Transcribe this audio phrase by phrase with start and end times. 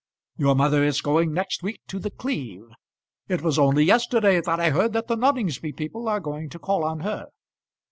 [0.35, 2.69] Your mother is going next week to The Cleeve.
[3.27, 6.83] It was only yesterday that I heard that the Noningsby people are going to call
[6.83, 7.27] on her.